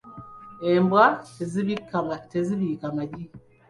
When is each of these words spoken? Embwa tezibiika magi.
Embwa 0.71 1.05
tezibiika 1.35 2.87
magi. 2.97 3.25